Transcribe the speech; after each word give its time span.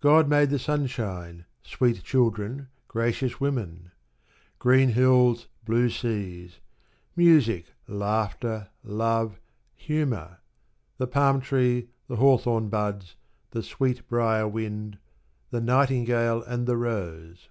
God 0.00 0.26
made 0.26 0.48
the 0.48 0.58
sunshine, 0.58 1.44
sweet 1.62 2.02
children, 2.02 2.68
gracious 2.88 3.40
women; 3.42 3.90
green 4.58 4.88
hills, 4.94 5.48
blue 5.66 5.90
seas; 5.90 6.60
music, 7.14 7.66
laughter, 7.86 8.70
love, 8.82 9.38
humour; 9.74 10.38
the 10.96 11.06
palm 11.06 11.42
tree, 11.42 11.90
the 12.08 12.16
hawthorn 12.16 12.70
buds, 12.70 13.16
the 13.50 13.62
"sweet 13.62 14.08
briar 14.08 14.48
wind"; 14.48 14.96
the 15.50 15.60
nightingale 15.60 16.42
and 16.42 16.66
the 16.66 16.78
rose. 16.78 17.50